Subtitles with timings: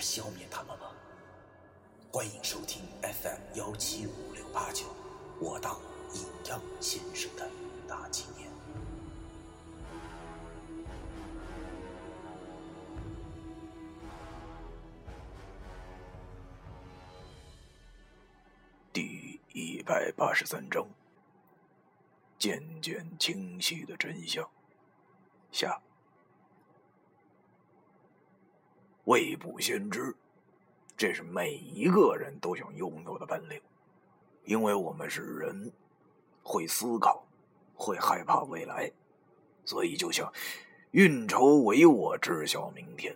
[0.00, 0.86] 消灭他们吗？
[2.12, 4.86] 欢迎收听 FM 幺七五六八九，
[5.38, 5.78] 我当
[6.12, 7.48] 阴阳先生的
[7.86, 8.50] 大纪念。
[18.92, 20.88] 第一百八十三章：
[22.38, 24.48] 渐渐清晰的真相。
[25.52, 25.80] 下。
[29.10, 30.14] 未卜先知，
[30.96, 33.60] 这是每一个人都想拥有的本领，
[34.44, 35.72] 因为我们是人，
[36.44, 37.26] 会思考，
[37.74, 38.88] 会害怕未来，
[39.64, 40.32] 所以就像
[40.92, 43.12] 运筹帷幄，知晓明天。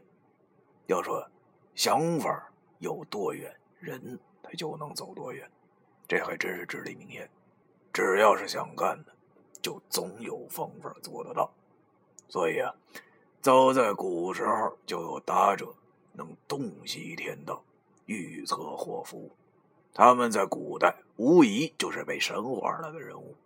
[0.86, 1.24] 要说
[1.76, 5.48] 想法有多远，人他就能走多远，
[6.08, 7.30] 这还真是至理名言。
[7.92, 9.12] 只要是想干的，
[9.62, 11.48] 就总有方法做得到。
[12.28, 12.74] 所以啊。
[13.40, 15.66] 早在古时候，就有达者
[16.14, 17.62] 能洞悉天道、
[18.06, 19.30] 预测祸福。
[19.92, 23.36] 他们在古代无疑就是被神化了的人物。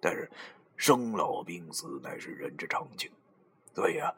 [0.00, 0.30] 但是，
[0.76, 3.10] 生老病死乃是人之常情，
[3.74, 4.14] 所以啊，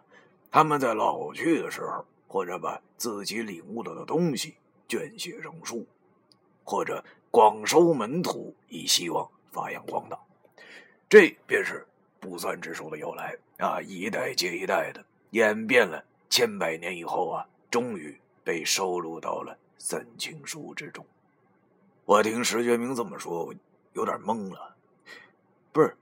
[0.50, 4.54] 他们在老去的时候，或者把自己领悟到的东西
[4.86, 5.84] 卷写成书，
[6.62, 10.16] 或者广收门徒，以希望发扬光大。
[11.08, 11.84] 这便是
[12.20, 13.82] 不算之术的由来啊！
[13.82, 15.04] 一代接一代的。
[15.30, 21.06] 演变了千百年以后啊，终于被收录到了三清书之中。
[22.04, 23.54] 我听石觉明这么说，
[23.94, 24.76] 有点懵了。
[25.72, 25.96] 不是，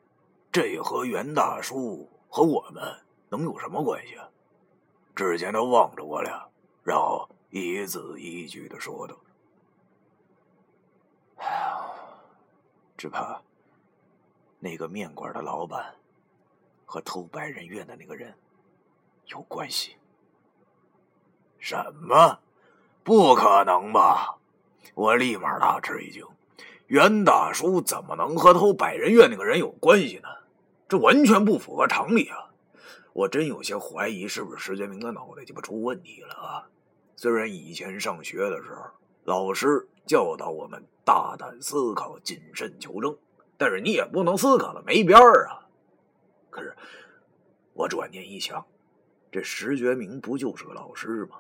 [0.50, 2.82] 这和袁大叔和我们
[3.28, 4.28] 能有什么关系啊？
[5.14, 6.44] 只见他望着我俩，
[6.82, 9.16] 然后一字一句的说道
[11.38, 11.78] ：“哎呀，
[12.96, 13.40] 只怕
[14.58, 15.94] 那个面馆的老板
[16.84, 18.34] 和偷百人院的那个人。”
[19.30, 19.96] 有关系？
[21.60, 22.38] 什么？
[23.04, 24.36] 不可能吧！
[24.94, 26.24] 我立马大吃一惊。
[26.86, 30.28] 袁大叔怎么能和偷百人院那个人有关系呢？
[30.88, 32.50] 这完全不符合常理啊！
[33.12, 36.66] 我真有些怀疑，是不是石觉明的脑袋鸡巴出问题了啊？
[37.14, 38.86] 虽然以前上学的时候，
[39.24, 43.16] 老师教导我们大胆思考、谨慎求证，
[43.56, 45.68] 但是你也不能思考的没边儿啊！
[46.48, 46.74] 可是
[47.74, 48.64] 我转念一想。
[49.32, 51.36] 这石觉明不就是个老师吗？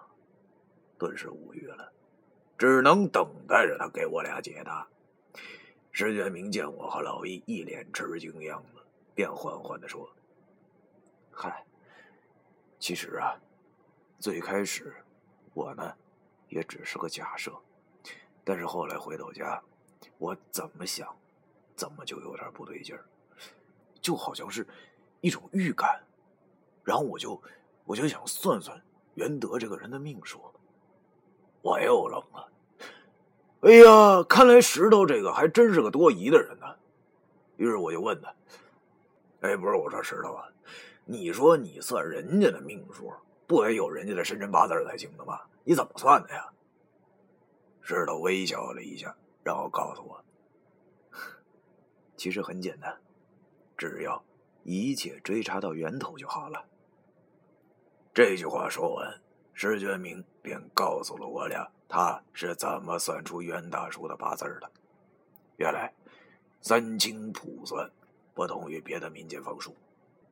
[1.00, 1.90] 顿时无语了，
[2.58, 4.86] 只能等待着他给我俩解答。
[5.92, 8.82] 石觉明见我和老易一脸吃惊样子，
[9.14, 10.06] 便缓缓的说
[11.32, 11.64] ：“嗨，
[12.78, 13.34] 其实啊，
[14.18, 14.94] 最开始
[15.54, 15.96] 我呢
[16.50, 17.50] 也只是个假设，
[18.44, 19.58] 但是后来回到家，
[20.18, 21.16] 我怎么想，
[21.74, 23.06] 怎么就有点不对劲儿，
[24.02, 24.66] 就好像是
[25.22, 26.04] 一种预感，
[26.84, 27.42] 然后我就。”
[27.86, 28.80] 我就想算算
[29.14, 30.40] 袁德这个人的命数，
[31.62, 32.48] 我又愣了。
[33.60, 36.76] 哎呀，看来石头这个还真是个多疑的人呢。
[37.56, 38.34] 于是我就问他
[39.42, 40.48] ：“哎，不是，我说石头啊，
[41.04, 43.12] 你说你算人家的命数，
[43.46, 45.40] 不得有人家的生辰八字才行的吗？
[45.64, 46.48] 你怎么算的呀？”
[47.82, 50.24] 石头微笑了一下，然后告诉我
[52.16, 52.98] ：“其实很简单，
[53.76, 54.24] 只要
[54.62, 56.64] 一切追查到源头就好了。”
[58.14, 59.20] 这句话说完，
[59.52, 64.70] 石觉明便告诉了我俩他是怎么算出袁大叔的八字的。
[65.56, 65.92] 原来，
[66.60, 67.90] 三清卜算
[68.32, 69.74] 不同于别的民间方术，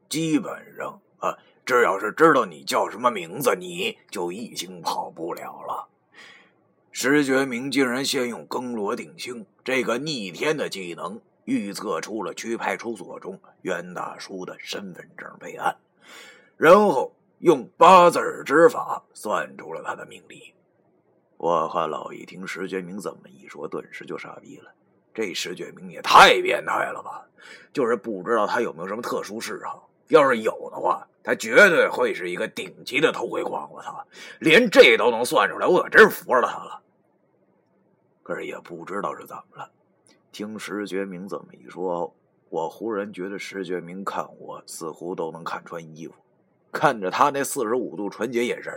[0.08, 5.88] 基本上啊，只要是知道你叫什么名字，你就已经跑不了了。
[6.92, 15.76] 石觉明竟然先用更罗定星这个逆天的技能，预测出了区派出所中袁大叔的身份证备案，
[16.56, 17.12] 然后。
[17.40, 20.54] 用八字之法算出了他的命理。
[21.36, 24.70] 我和老一听石觉明这么一说，顿时就傻逼了。
[25.14, 27.24] 这石觉明也太变态了吧！
[27.72, 29.88] 就是不知道他有没有什么特殊嗜好。
[30.08, 33.70] 要是有的话，他绝对会是一个顶级的偷窥狂。
[33.72, 34.04] 我操，
[34.40, 36.82] 连这都能算出来，我可真服了他了。
[38.22, 39.70] 可是也不知道是怎么了，
[40.32, 42.14] 听石觉明这么一说，
[42.48, 46.14] 我忽然觉得石觉明看我似乎都能看穿衣服。
[46.70, 48.72] 看着他那四十五度纯洁眼神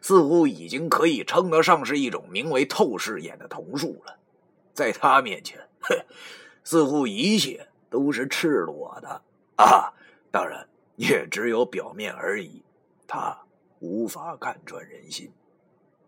[0.00, 4.18] 似乎已经可以称得上是一种名为透视眼的瞳术了。
[4.72, 5.96] 在他面前，哼，
[6.64, 9.22] 似乎一切都是赤裸的
[9.56, 9.92] 啊！
[10.30, 12.62] 当然，也只有表面而已。
[13.06, 13.36] 他
[13.80, 15.32] 无法看穿人心。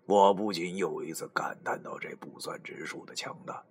[0.06, 3.62] 我不禁又一次感叹到这不算之数的强大。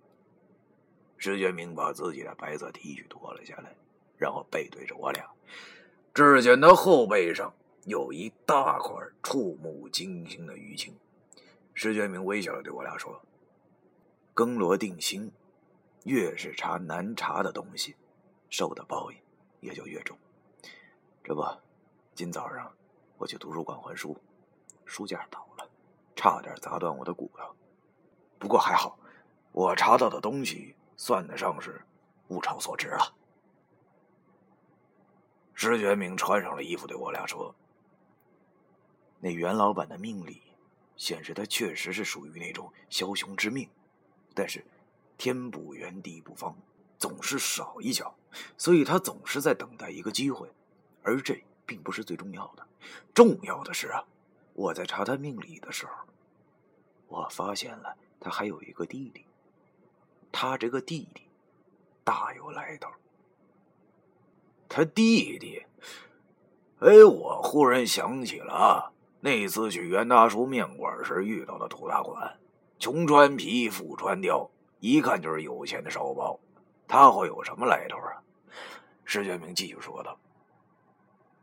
[1.18, 3.76] 石觉明把自己的白色 T 恤脱了下来，
[4.18, 5.26] 然后背对着我俩。
[6.14, 7.54] 只见他后背上
[7.86, 10.96] 有一大块触目惊心的淤青。
[11.74, 13.22] 石觉明微笑着对我俩说
[14.34, 15.32] ：“更罗定心，
[16.04, 17.96] 越是查难查的东西，
[18.50, 19.18] 受的报应
[19.60, 20.18] 也就越重。
[21.24, 21.44] 这不，
[22.14, 22.72] 今早上
[23.18, 24.18] 我去图书馆还书，
[24.86, 25.70] 书架倒了，
[26.16, 27.56] 差点砸断我的骨头。
[28.38, 29.00] 不过还好，
[29.52, 31.82] 我查到的东西。”算得上是
[32.28, 33.16] 物超所值了。
[35.62, 37.54] 石觉明穿上了衣服，对我俩说
[39.22, 40.42] ：“那袁老板的命里
[40.98, 43.70] 显示他确实是属于那种枭雄之命，
[44.34, 44.66] 但是
[45.20, 46.58] 天不圆地不方，
[46.98, 48.16] 总是少一脚，
[48.58, 50.52] 所以他总是在等待一个机会。
[51.04, 52.68] 而这并不是最重要的，
[53.14, 54.04] 重要的是啊，
[54.54, 55.94] 我在查他命理的时候，
[57.08, 59.26] 我发现了他还有一个弟弟。”
[60.34, 61.22] 他这个弟弟
[62.04, 62.90] 大有来头。
[64.74, 65.66] 他弟弟，
[66.80, 72.40] 哎，我忽然想起了那次去袁大叔面馆时遇到的土大款，
[72.80, 76.40] 穷穿皮，富穿貂，一看就是有钱的烧包。
[76.88, 78.24] 他会有什么来头啊？
[79.04, 80.18] 石学明继续说道：“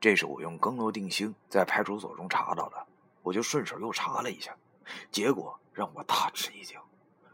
[0.00, 2.86] 这是我用更楼定星在派出所中查到的，
[3.22, 4.56] 我就顺手又查了一下，
[5.12, 6.78] 结果让我大吃一惊，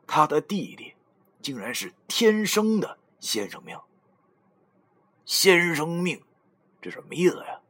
[0.08, 0.93] 他的弟弟。”
[1.40, 3.79] 竟然是天生的先生命，
[5.25, 6.23] 先生命，
[6.82, 7.61] 这什么意思呀？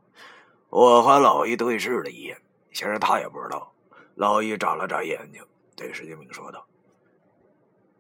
[0.71, 2.37] 我和老易对视了一眼，
[2.73, 3.73] 显然他也不知道。
[4.17, 5.45] 老易眨了眨眼睛，
[5.77, 6.67] 对石觉明说道：“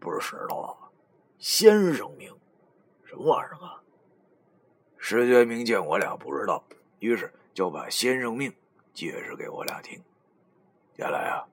[0.01, 0.91] 不知道啊，
[1.39, 2.35] 先生命，
[3.05, 3.81] 什么玩意儿啊？”
[4.99, 6.65] 石觉明见我俩不知道，
[6.99, 8.53] 于是就把先生命
[8.93, 10.03] 解释给我俩听。
[10.97, 11.47] 原来啊，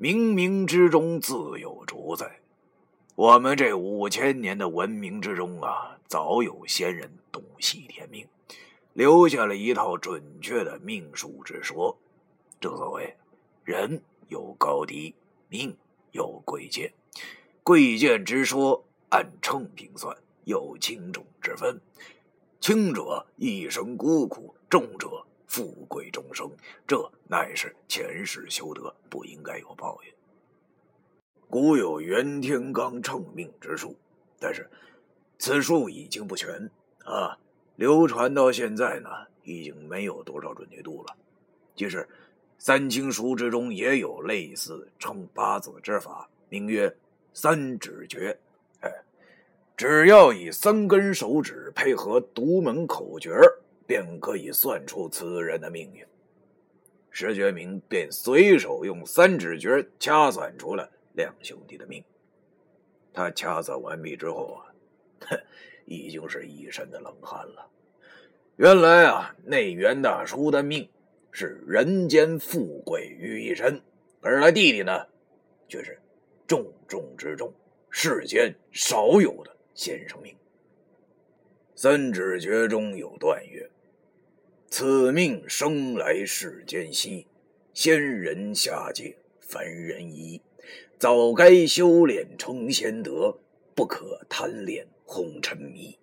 [0.00, 2.41] 冥冥之中自有主宰。
[3.14, 8.26] 我们这五千年的文明之中啊，早有先人洞悉天命，
[8.94, 11.94] 留下了一套准确的命数之说。
[12.58, 13.14] 正所谓，
[13.64, 15.14] 人有高低，
[15.50, 15.76] 命
[16.12, 16.90] 有贵贱，
[17.62, 21.78] 贵贱之说按秤平算，有轻重之分。
[22.60, 26.50] 轻者一生孤苦，重者富贵终生。
[26.86, 30.12] 这乃是前世修德，不应该有报应。
[31.52, 33.94] 古有袁天罡称命之术，
[34.40, 34.66] 但是
[35.38, 36.70] 此术已经不全
[37.04, 37.36] 啊，
[37.76, 39.10] 流传到现在呢，
[39.44, 41.14] 已经没有多少准确度了。
[41.76, 42.08] 其实
[42.56, 46.90] 三清书之中也有类似称八字之法，名曰
[47.34, 48.34] 三指诀。
[48.80, 48.90] 哎，
[49.76, 53.30] 只要以三根手指配合独门口诀
[53.86, 56.02] 便可以算出此人的命运。
[57.10, 60.88] 石觉明便随手用三指诀掐算出了。
[61.14, 62.02] 两兄弟的命，
[63.12, 64.74] 他掐算完毕之后啊，
[65.28, 65.38] 哼，
[65.86, 67.68] 已经是一身的冷汗了。
[68.56, 70.88] 原来啊，那袁大叔的命
[71.30, 73.80] 是人间富贵于一身，
[74.20, 75.06] 而他弟弟呢，
[75.68, 75.98] 却是
[76.46, 77.52] 重中之重，
[77.90, 80.36] 世间少有的先生命。
[81.74, 83.68] 三指诀中有段曰
[84.70, 87.26] ：“此命生来世间稀，
[87.72, 90.40] 仙人下界，凡人疑。”
[90.98, 93.38] 早该修炼成仙德，
[93.74, 95.98] 不可贪恋红尘迷。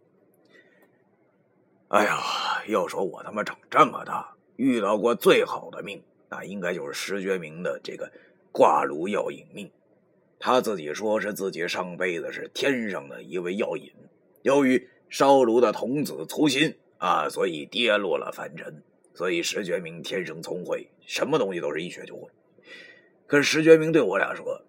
[1.88, 2.20] 哎呀，
[2.68, 8.12] 要说我他妈长这么大遇到过最好的命，那应该就是石觉明的这个
[8.52, 9.72] 挂炉药引命。
[10.38, 13.92] 他自己说是自己上辈子是天上的一位药引，
[14.44, 18.84] 由于烧炉的童子粗心啊，所以跌落了凡尘。
[19.16, 22.30] 所以石觉明天生聪慧，什么东西都是一学就会。
[23.30, 24.60] 可石觉明对我俩说。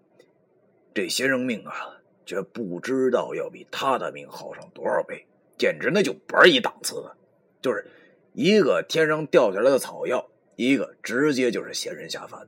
[0.92, 5.24] 这先生命啊，却不知道要比他的命好上多少倍，
[5.56, 7.16] 简直那就不是一档次的。
[7.62, 7.86] 就是
[8.34, 12.46] 一个天上掉下来的草药，一个直接就是仙人下凡。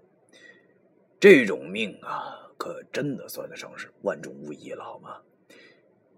[1.18, 5.16] 这种命啊，可真的算得上是万中无一了，好吗？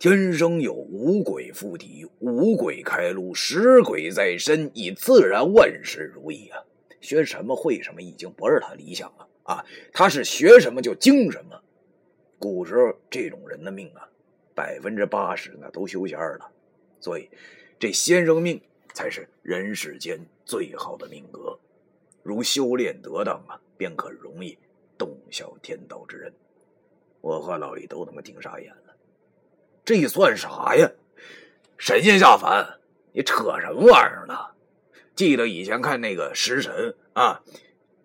[0.00, 6.58] 天生有五鬼附体，五鬼开路，十鬼在身，以自然万事如意啊。
[7.00, 11.58] 学什么会什么，已经不是他理想了啊，他是学什么就精什么。
[12.38, 14.08] 古时候这种人的命啊，
[14.54, 16.50] 百分之八十呢都修仙了，
[17.00, 17.30] 所以
[17.78, 18.60] 这先生命
[18.92, 21.58] 才是人世间最好的命格。
[22.22, 24.58] 如修炼得当啊，便可容易
[24.98, 26.32] 洞晓天道之人。
[27.20, 28.94] 我和老李都他妈听傻眼了，
[29.84, 30.90] 这算啥呀？
[31.76, 32.78] 神仙下凡，
[33.12, 34.34] 你扯什么玩意儿呢？
[35.14, 36.72] 记得以前看那个《食神》
[37.20, 37.42] 啊，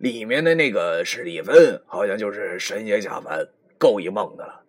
[0.00, 4.64] 里面的那个史蒂芬好像就是神仙下凡，够一梦的了。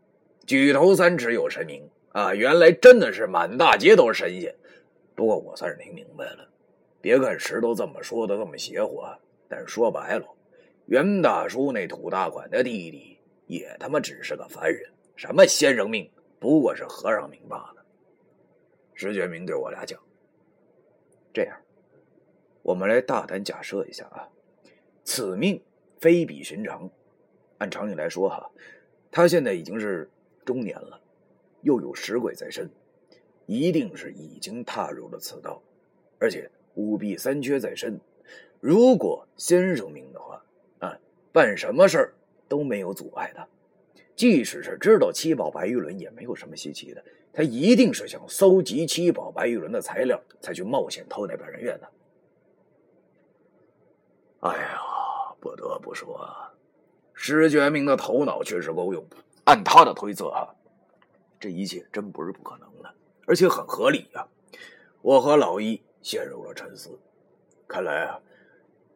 [0.46, 4.54] 举头三尺有神明啊，原来真的是满大街都是神仙。
[5.16, 6.50] 不过我算是听明白了，
[7.00, 10.26] 别看石头这么说的这么邪乎，啊但是说白了，
[10.88, 17.86] 袁大叔那土大款的弟弟也他妈只是个凡人，什么先生命，不过是和尚命罢了。
[18.96, 19.98] 石觉明对我俩讲
[21.34, 21.58] ：“这样，
[22.64, 24.28] 我们来大胆假设一下啊，
[25.03, 25.62] 此命
[26.00, 26.89] 非比寻常。
[27.58, 28.50] 按常理来说，哈，
[29.12, 30.10] 他现在已经是
[30.46, 31.00] 中年了，
[31.62, 32.70] 又有食鬼在身。”
[33.48, 35.62] 一定是已经踏入了此道，
[36.20, 38.00] 而且五弊三缺在身。
[38.62, 40.41] 如果先生命的话，
[40.79, 40.98] 啊，
[41.34, 42.13] 办什么事儿
[42.48, 43.46] 都没有阻碍的。
[44.15, 47.03] 即使是知道七宝白玉轮，也没有什么稀奇的。
[47.34, 51.89] 他一定是想搜集七宝白玉轮的材料，才去冒险偷那百人院的。
[54.41, 54.81] 哎呀，
[55.42, 56.26] 不得不说，
[57.14, 59.04] 石觉明的头脑确实够用。
[59.44, 60.48] 按他的推测啊，
[61.40, 62.90] 这一切真不是不可能的。
[63.26, 64.26] 而且很合理呀！
[65.02, 66.98] 我和老一陷入了沉思。
[67.68, 68.20] 看来啊，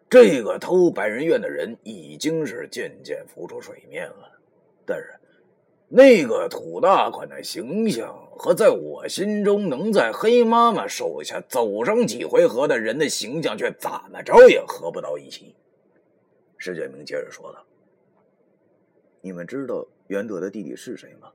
[0.08, 4.32] 这个偷百人院的人已经是渐渐浮出水面了。
[4.86, 5.20] 但是，
[5.88, 15.56] 那个土大款的形象和在我心中能在黑妈妈手下走上几回合的人的形象，却怎么着也合不到一起。
[16.65, 17.63] 石觉明接着说道
[19.22, 21.31] ：“你们知道袁德的弟弟是谁吗？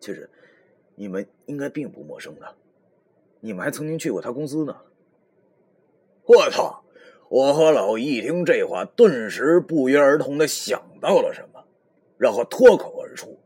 [0.00, 0.28] 其实……”
[0.96, 2.56] 你们应该并不陌生的，
[3.38, 4.76] 你们还曾经去过他公司呢。
[6.24, 6.82] 我操！
[7.28, 11.64] 我和老易一听这话，顿时不约而同的想到了什么，
[12.16, 13.38] 然后脱口而出：“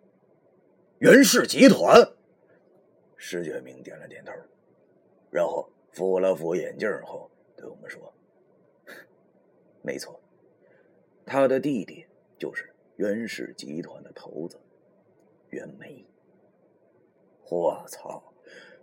[1.01, 2.15] 袁氏集团。”
[3.19, 4.33] 石觉明点了点头，
[5.31, 8.15] 然后扶了扶眼镜后对我们说
[9.85, 10.19] ：“没错，
[11.33, 12.05] 他的弟弟
[12.39, 14.61] 就是袁氏集团的头子
[15.49, 16.05] 袁枚。”
[17.49, 18.23] 我操！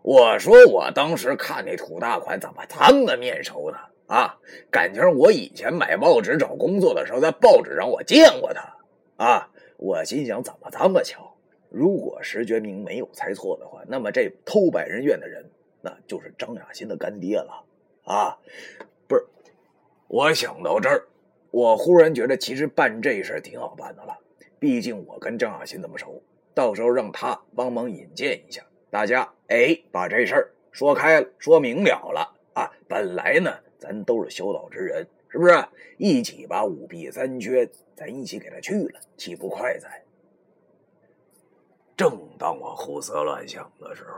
[0.01, 3.77] 我说我当时看那土大款怎么这么面熟呢？
[4.07, 4.39] 啊，
[4.71, 8.77] 感情我以前买报纸找工作的时候，在报纸上我见过他。
[9.23, 11.35] 啊，我心想怎么这么巧？
[11.69, 15.51] 如果石觉明没有猜错的话，那么这偷百人院的人，
[15.81, 17.63] 那就是张雅欣的干爹了。
[18.05, 18.39] 啊，
[19.07, 19.23] 不是，
[20.07, 21.07] 我想到这儿，
[21.51, 24.17] 我忽然觉得其实办这事挺好办的了。
[24.59, 26.21] 毕竟我跟张雅欣那么熟。
[26.55, 32.69] 到时候让他帮忙引荐一下大家，哎，把这事儿说开了，说明了了啊！
[32.87, 35.53] 本来呢，咱都是修道之人，是不是？
[35.97, 40.03] 一起把五弊三缺，咱一起给他去了，岂不快哉？
[41.95, 44.17] 正当我胡思乱想的时候，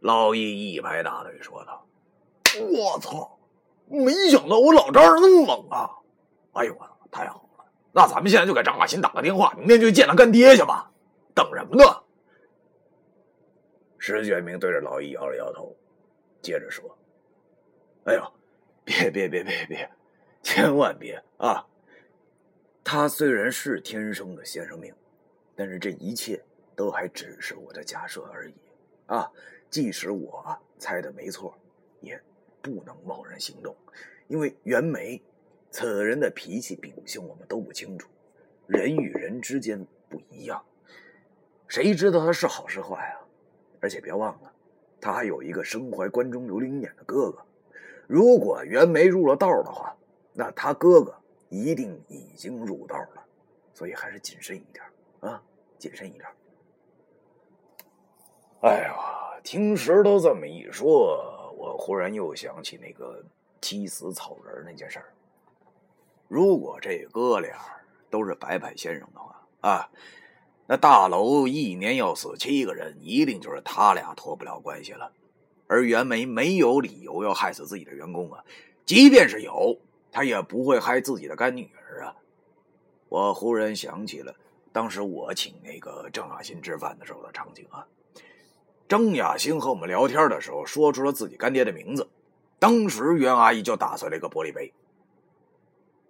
[0.00, 1.86] 老易一拍大腿说道
[2.72, 3.38] ：“我操！
[3.86, 5.90] 没想到我老丈人那么猛啊！
[6.56, 6.76] 哎呦，
[7.10, 7.64] 太好了！
[7.92, 10.90] 那咱们现在就给张亚新打个电话，明天就见他干爹去吧。”
[11.34, 12.02] 等什么呢？
[13.98, 15.76] 石觉明对着老易摇了摇头，
[16.40, 16.96] 接着说
[18.04, 18.32] ：“哎呦，
[18.84, 19.90] 别别别别别，
[20.42, 21.66] 千万别啊！
[22.84, 24.94] 他虽然是天生的先生命，
[25.54, 26.42] 但是这一切
[26.76, 28.54] 都还只是我的假设而已
[29.06, 29.30] 啊！
[29.68, 31.52] 即使我猜的没错，
[32.00, 32.18] 也
[32.62, 33.76] 不能贸然行动，
[34.28, 35.20] 因为袁枚
[35.76, 38.08] 此人的脾气秉性我们都不清楚，
[38.66, 40.64] 人与人之间不一样。”
[41.68, 43.20] 谁知道他是好是坏啊？
[43.82, 44.50] 而且别忘了，
[44.98, 47.44] 他还有一个身怀关中留灵眼的哥哥。
[48.06, 49.94] 如果袁枚入了道的话，
[50.32, 51.14] 那他哥哥
[51.50, 53.22] 一定已经入道了。
[53.74, 54.82] 所以还是谨慎一点
[55.20, 55.42] 啊，
[55.76, 56.24] 谨慎一点。
[58.62, 63.22] 哎呀，听石头这么一说，我忽然又想起那个
[63.60, 65.12] 踢死草人那件事儿。
[66.28, 67.56] 如果这哥俩
[68.10, 69.88] 都是白派先生的话啊。
[70.68, 75.12] 那大楼一年要死七个人，一定就是他俩脱不了关系了。
[75.68, 78.42] 而袁枚没有理由要害死自己的员工啊，
[78.84, 79.78] 即便是有，
[80.10, 82.16] 他也不会害自己的干女儿啊。
[83.08, 84.34] 我忽然想起了
[84.72, 87.86] 当时我请那个郑雅欣吃饭的时候的场景啊。
[88.88, 92.08] 郑雅欣和我们聊天的时候说出了自己干爹的名字，
[92.58, 94.72] 当时袁阿姨就打碎了一个玻璃杯。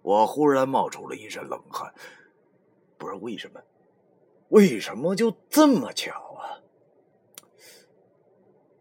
[0.07, 1.93] 我忽然冒出了一身冷汗，
[2.97, 3.59] 不是为什么。
[4.47, 6.63] 为什么就这么巧啊？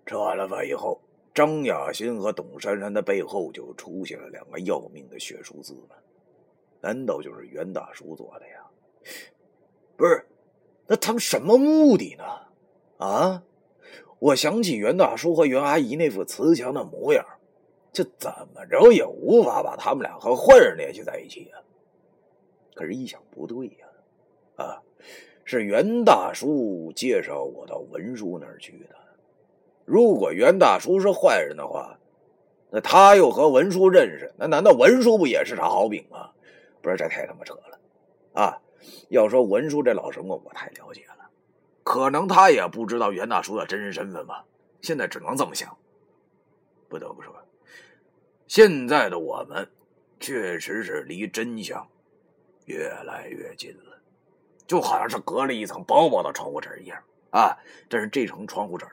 [0.07, 1.01] 吃完了饭以后，
[1.35, 6.01] 张雅欣和董珊珊的背后就出现了两个要命的血数字了？
[6.81, 8.65] 难道就是袁大叔做的呀？
[9.97, 10.25] 不是，
[10.87, 12.25] 那他们什么目的呢？
[13.05, 13.43] 啊！
[14.21, 17.27] 我想起袁大叔和袁阿姨那副慈祥的模样，
[17.97, 21.65] 这怎么着也无法把他们俩和坏人联系在一起啊！
[22.75, 23.87] 可是，一想不对呀，
[24.57, 24.83] 啊，
[25.47, 28.95] 是袁大叔介绍我到文叔那儿去的。
[29.87, 31.99] 如果袁大叔是坏人的话，
[32.69, 36.33] 那他又和文叔认识，那难道文叔不也是他好饼吗？
[36.83, 37.81] 不是，这太他妈扯了
[38.35, 38.61] 啊！
[39.09, 41.31] 要说文叔这老神棍，我太了解了，
[41.83, 44.45] 可能他也不知道袁大叔的真实身份吧。
[44.83, 45.75] 现在只能这么想。
[46.91, 47.35] 不得不说，
[48.47, 49.69] 现在的我们
[50.21, 51.89] 确实是离真相
[52.67, 53.99] 越来越近了，
[54.67, 57.57] 就好像是隔了一层薄薄的窗户纸一样啊！
[57.89, 58.87] 但是这层窗户纸。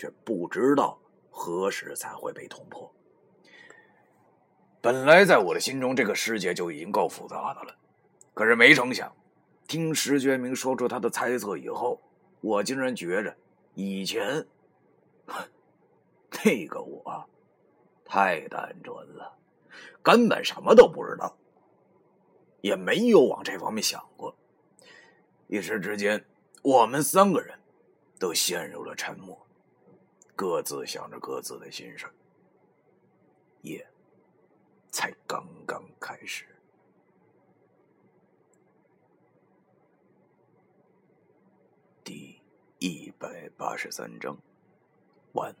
[0.00, 0.98] 却不知道
[1.30, 2.90] 何时才会被捅破。
[4.80, 7.76] 本来在我的心中，这个世界就已经够复杂的了，
[8.32, 9.14] 可是没成想，
[9.68, 12.00] 听石觉明说出他的猜测以后，
[12.40, 13.36] 我竟然觉着
[13.74, 14.46] 以前
[16.46, 17.28] 那个我
[18.10, 19.38] 太单纯了，
[20.02, 21.38] 根本什么都不知道，
[22.60, 24.36] 也没有往这方面想过。
[25.46, 26.24] 一时之间，
[26.64, 27.56] 我们三个人
[28.18, 29.46] 都陷入了沉默。
[30.34, 32.06] 各自想着各自的心事，
[33.60, 33.86] 夜
[34.90, 36.44] 才刚刚开始。
[42.02, 42.42] 第
[42.80, 44.36] 一百八十三章
[45.34, 45.54] 完。